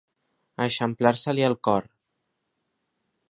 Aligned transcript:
Eixamplar-se-li 0.63 1.45
el 1.49 1.57
cor. 1.69 1.87